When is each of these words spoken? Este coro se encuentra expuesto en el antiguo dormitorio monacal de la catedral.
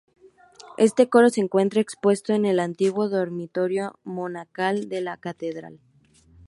Este 0.79 1.09
coro 1.09 1.29
se 1.29 1.41
encuentra 1.41 1.79
expuesto 1.79 2.33
en 2.33 2.47
el 2.47 2.59
antiguo 2.59 3.07
dormitorio 3.07 3.99
monacal 4.03 4.89
de 4.89 5.01
la 5.01 5.15
catedral. 5.17 5.79